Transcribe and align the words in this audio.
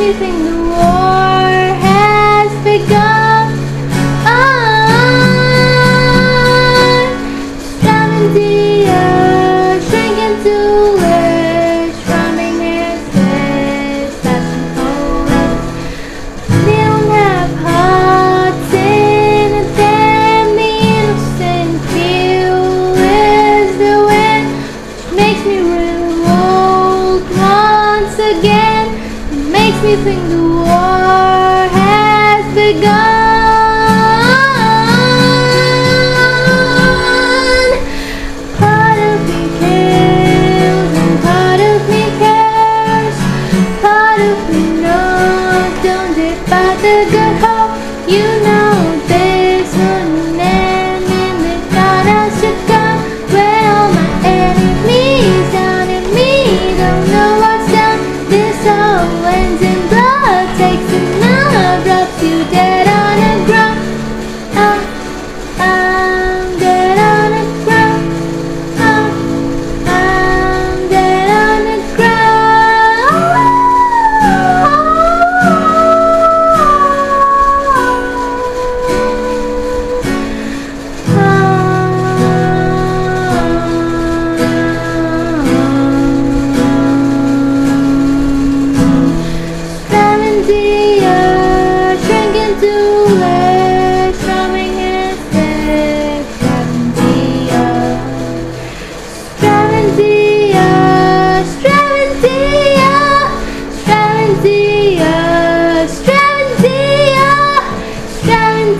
everything 0.00 0.44
the 0.44 0.56
war 0.70 1.50
has 1.82 2.52
begun. 2.62 3.07
everything 29.78 30.28
the 30.28 30.42
war 30.42 31.68
has 31.78 32.44
begun. 32.52 33.17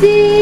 的 0.01 0.38